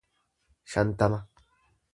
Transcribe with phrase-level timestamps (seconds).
[0.71, 1.21] shantama